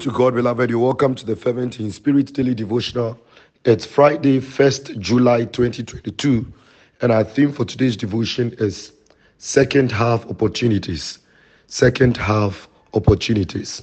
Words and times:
to 0.00 0.10
God, 0.10 0.34
beloved. 0.34 0.70
You're 0.70 0.78
welcome 0.78 1.14
to 1.16 1.26
the 1.26 1.36
Fervent 1.36 1.78
in 1.78 1.92
Spirit 1.92 2.32
Daily 2.32 2.54
Devotional. 2.54 3.18
It's 3.66 3.84
Friday, 3.84 4.40
1st 4.40 4.98
July 4.98 5.44
2022, 5.44 6.50
and 7.02 7.12
our 7.12 7.22
theme 7.22 7.52
for 7.52 7.66
today's 7.66 7.94
devotion 7.94 8.54
is 8.58 8.92
Second 9.36 9.92
Half 9.92 10.24
Opportunities. 10.30 11.18
Second 11.66 12.16
Half 12.16 12.68
Opportunities. 12.94 13.82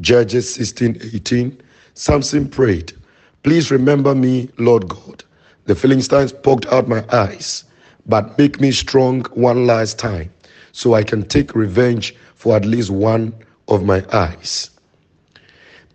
Judges 0.00 0.54
16 0.54 0.98
18. 1.12 1.60
Samson 1.92 2.48
prayed, 2.48 2.94
Please 3.42 3.70
remember 3.70 4.14
me, 4.14 4.48
Lord 4.56 4.88
God. 4.88 5.22
The 5.66 5.74
Philistines 5.74 6.32
poked 6.32 6.64
out 6.66 6.88
my 6.88 7.04
eyes, 7.12 7.64
but 8.06 8.38
make 8.38 8.58
me 8.58 8.72
strong 8.72 9.24
one 9.34 9.66
last 9.66 9.98
time 9.98 10.32
so 10.72 10.94
I 10.94 11.02
can 11.02 11.22
take 11.22 11.54
revenge 11.54 12.16
for 12.34 12.56
at 12.56 12.64
least 12.64 12.88
one 12.88 13.34
of 13.68 13.84
my 13.84 14.02
eyes. 14.14 14.71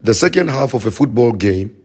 The 0.01 0.13
second 0.13 0.49
half 0.49 0.75
of 0.75 0.85
a 0.85 0.91
football 0.91 1.31
game 1.31 1.75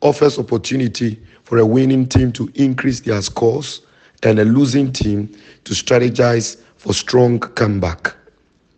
offers 0.00 0.38
opportunity 0.38 1.20
for 1.44 1.58
a 1.58 1.64
winning 1.66 2.06
team 2.06 2.32
to 2.32 2.50
increase 2.56 3.00
their 3.00 3.22
scores 3.22 3.82
and 4.24 4.40
a 4.40 4.44
losing 4.44 4.92
team 4.92 5.28
to 5.64 5.72
strategize 5.72 6.60
for 6.76 6.92
strong 6.92 7.38
comeback. 7.38 8.14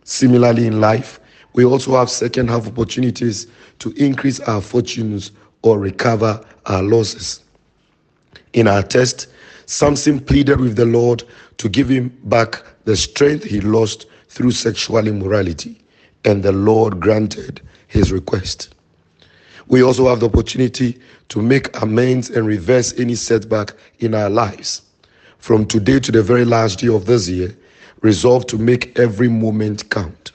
Similarly 0.04 0.66
in 0.66 0.80
life, 0.80 1.20
we 1.54 1.64
also 1.64 1.96
have 1.96 2.10
second 2.10 2.48
half 2.48 2.66
opportunities 2.66 3.46
to 3.78 3.92
increase 3.92 4.40
our 4.40 4.60
fortunes 4.60 5.32
or 5.62 5.78
recover 5.78 6.44
our 6.66 6.82
losses. 6.82 7.40
In 8.52 8.68
our 8.68 8.82
test, 8.82 9.28
Samson 9.64 10.20
pleaded 10.20 10.60
with 10.60 10.76
the 10.76 10.84
Lord 10.84 11.24
to 11.56 11.68
give 11.68 11.88
him 11.88 12.16
back 12.24 12.62
the 12.84 12.96
strength 12.96 13.44
he 13.44 13.60
lost 13.62 14.06
through 14.28 14.50
sexual 14.50 15.06
immorality, 15.06 15.80
and 16.26 16.42
the 16.42 16.52
Lord 16.52 17.00
granted 17.00 17.62
his 17.88 18.12
request. 18.12 18.74
We 19.72 19.82
also 19.82 20.06
have 20.10 20.20
the 20.20 20.26
opportunity 20.26 20.98
to 21.30 21.40
make 21.40 21.80
amends 21.80 22.28
and 22.28 22.46
reverse 22.46 22.92
any 22.98 23.14
setback 23.14 23.72
in 24.00 24.14
our 24.14 24.28
lives. 24.28 24.82
From 25.38 25.64
today 25.64 25.98
to 25.98 26.12
the 26.12 26.22
very 26.22 26.44
last 26.44 26.80
day 26.80 26.88
of 26.88 27.06
this 27.06 27.26
year, 27.26 27.56
resolve 28.02 28.46
to 28.48 28.58
make 28.58 28.98
every 28.98 29.30
moment 29.30 29.88
count. 29.88 30.32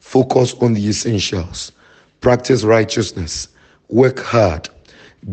Focus 0.00 0.54
on 0.62 0.72
the 0.72 0.88
essentials. 0.88 1.70
Practice 2.22 2.64
righteousness. 2.64 3.48
Work 3.90 4.20
hard. 4.20 4.70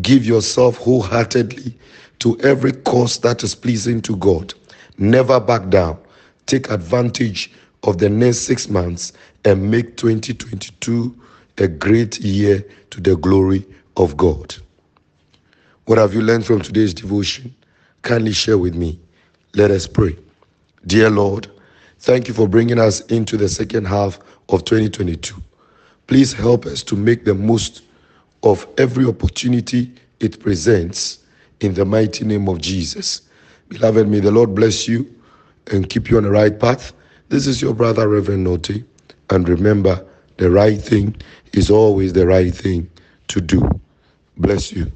Give 0.02 0.26
yourself 0.26 0.76
wholeheartedly 0.76 1.74
to 2.18 2.38
every 2.40 2.72
cause 2.72 3.18
that 3.20 3.42
is 3.42 3.54
pleasing 3.54 4.02
to 4.02 4.16
God. 4.16 4.52
Never 4.98 5.40
back 5.40 5.70
down. 5.70 5.96
Take 6.44 6.68
advantage 6.70 7.50
of 7.84 7.96
the 7.96 8.10
next 8.10 8.40
six 8.40 8.68
months 8.68 9.14
and 9.46 9.70
make 9.70 9.96
2022 9.96 11.16
a 11.58 11.68
great 11.68 12.20
year 12.20 12.64
to 12.90 13.00
the 13.00 13.16
glory 13.16 13.66
of 13.96 14.16
God. 14.16 14.54
What 15.86 15.98
have 15.98 16.14
you 16.14 16.22
learned 16.22 16.44
from 16.44 16.60
today's 16.60 16.92
devotion? 16.92 17.54
Kindly 18.02 18.32
share 18.32 18.58
with 18.58 18.74
me. 18.74 18.98
Let 19.54 19.70
us 19.70 19.86
pray. 19.86 20.16
Dear 20.86 21.10
Lord, 21.10 21.48
thank 22.00 22.28
you 22.28 22.34
for 22.34 22.48
bringing 22.48 22.78
us 22.78 23.00
into 23.02 23.36
the 23.36 23.48
second 23.48 23.86
half 23.86 24.18
of 24.48 24.64
2022. 24.64 25.34
Please 26.06 26.32
help 26.32 26.66
us 26.66 26.82
to 26.84 26.96
make 26.96 27.24
the 27.24 27.34
most 27.34 27.82
of 28.42 28.66
every 28.78 29.04
opportunity 29.04 29.92
it 30.20 30.40
presents 30.40 31.20
in 31.60 31.74
the 31.74 31.84
mighty 31.84 32.24
name 32.24 32.48
of 32.48 32.60
Jesus. 32.60 33.22
Beloved, 33.68 34.08
may 34.08 34.20
the 34.20 34.30
Lord 34.30 34.54
bless 34.54 34.86
you 34.86 35.12
and 35.72 35.88
keep 35.88 36.10
you 36.10 36.16
on 36.16 36.24
the 36.24 36.30
right 36.30 36.58
path. 36.58 36.92
This 37.28 37.46
is 37.46 37.60
your 37.60 37.74
brother, 37.74 38.08
Reverend 38.08 38.44
Noti. 38.44 38.84
And 39.30 39.48
remember, 39.48 40.06
the 40.38 40.50
right 40.50 40.80
thing 40.80 41.16
is 41.52 41.70
always 41.70 42.12
the 42.12 42.26
right 42.26 42.54
thing 42.54 42.90
to 43.28 43.40
do. 43.40 43.68
Bless 44.36 44.72
you. 44.72 44.90